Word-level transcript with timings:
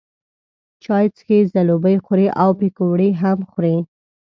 چای 0.83 1.05
څښي، 1.15 1.39
ځلوبۍ 1.51 1.95
خوري 2.05 2.27
او 2.41 2.49
پیکوړې 2.59 3.09
هم 3.21 3.39
خوري. 3.49 3.77